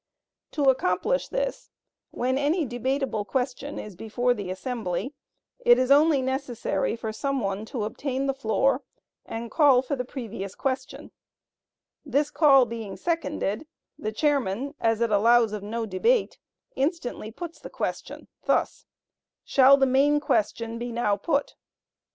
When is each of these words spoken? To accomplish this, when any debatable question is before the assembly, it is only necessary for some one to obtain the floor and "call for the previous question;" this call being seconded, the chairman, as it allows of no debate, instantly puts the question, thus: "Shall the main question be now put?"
To 0.53 0.63
accomplish 0.71 1.27
this, 1.27 1.69
when 2.09 2.35
any 2.35 2.65
debatable 2.65 3.23
question 3.23 3.77
is 3.77 3.95
before 3.95 4.33
the 4.33 4.49
assembly, 4.49 5.13
it 5.59 5.77
is 5.77 5.91
only 5.91 6.23
necessary 6.23 6.95
for 6.95 7.13
some 7.13 7.39
one 7.39 7.65
to 7.65 7.83
obtain 7.83 8.25
the 8.25 8.33
floor 8.33 8.81
and 9.27 9.51
"call 9.51 9.83
for 9.83 9.95
the 9.95 10.03
previous 10.03 10.55
question;" 10.55 11.11
this 12.03 12.31
call 12.31 12.65
being 12.65 12.97
seconded, 12.97 13.67
the 13.99 14.11
chairman, 14.11 14.73
as 14.79 15.01
it 15.01 15.11
allows 15.11 15.53
of 15.53 15.61
no 15.61 15.85
debate, 15.85 16.39
instantly 16.75 17.29
puts 17.29 17.59
the 17.59 17.69
question, 17.69 18.27
thus: 18.45 18.87
"Shall 19.45 19.77
the 19.77 19.85
main 19.85 20.19
question 20.19 20.79
be 20.79 20.91
now 20.91 21.15
put?" 21.15 21.53